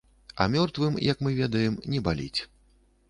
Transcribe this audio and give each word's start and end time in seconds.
А 0.35 0.47
мёртвым, 0.53 0.97
як 1.11 1.21
мы 1.27 1.35
ведаем, 1.41 1.77
не 1.97 2.03
баліць. 2.09 2.41